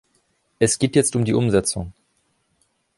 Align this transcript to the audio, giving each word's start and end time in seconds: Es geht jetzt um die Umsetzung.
Es 0.57 0.79
geht 0.79 0.95
jetzt 0.95 1.15
um 1.15 1.25
die 1.25 1.35
Umsetzung. 1.35 1.93